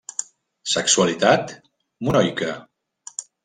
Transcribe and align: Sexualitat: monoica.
Sexualitat: 0.75 1.55
monoica. 2.09 2.51